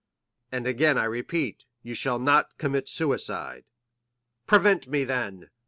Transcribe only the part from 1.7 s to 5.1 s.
you shall not commit suicide." "Prevent me,